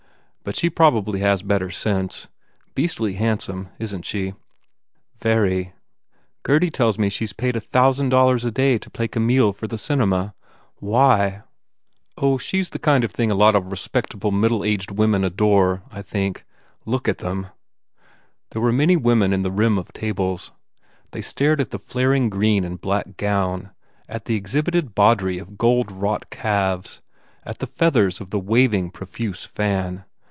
[0.43, 2.27] But she probably has better sense.
[2.73, 4.33] Beastly hand some, isn t she?"
[5.17, 6.35] "Very brutta bestia bella.
[6.41, 9.53] Gurdy tells me she s paid a thousand dollars a day to play Ca mille
[9.53, 10.33] for the cinema.
[10.77, 11.43] Why?"
[12.15, 12.37] 230 BUBBLE "Oh...
[12.39, 16.01] she s the kind of thing a lot of respectable middle aged women adore, I
[16.01, 16.43] think.
[16.87, 17.45] Look at them."
[18.49, 20.53] There were many women in the rim of tables.
[21.11, 23.69] They stared at the flaring green and black gown,
[24.09, 26.99] at the exhibited bawdry of gold wrought calves,
[27.43, 30.03] at the feathers of the waving, profuse fan.